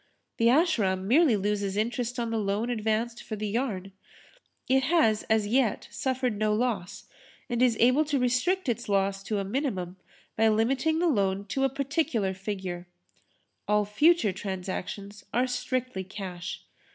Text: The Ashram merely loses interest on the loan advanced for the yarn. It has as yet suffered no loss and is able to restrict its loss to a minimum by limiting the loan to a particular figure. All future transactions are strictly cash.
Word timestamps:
The 0.37 0.47
Ashram 0.47 1.03
merely 1.07 1.37
loses 1.37 1.77
interest 1.77 2.17
on 2.17 2.31
the 2.31 2.39
loan 2.39 2.71
advanced 2.71 3.21
for 3.21 3.35
the 3.35 3.47
yarn. 3.47 3.91
It 4.67 4.81
has 4.85 5.21
as 5.29 5.45
yet 5.45 5.87
suffered 5.91 6.39
no 6.39 6.55
loss 6.55 7.05
and 7.47 7.61
is 7.61 7.77
able 7.79 8.03
to 8.05 8.17
restrict 8.17 8.67
its 8.67 8.89
loss 8.89 9.21
to 9.21 9.37
a 9.37 9.43
minimum 9.43 9.97
by 10.35 10.47
limiting 10.47 10.97
the 10.97 11.07
loan 11.07 11.45
to 11.49 11.65
a 11.65 11.69
particular 11.69 12.33
figure. 12.33 12.87
All 13.67 13.85
future 13.85 14.31
transactions 14.31 15.23
are 15.35 15.45
strictly 15.45 16.03
cash. 16.03 16.63